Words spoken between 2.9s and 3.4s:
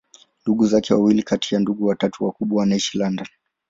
London.